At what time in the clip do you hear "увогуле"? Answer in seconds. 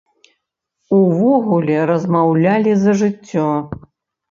0.99-1.77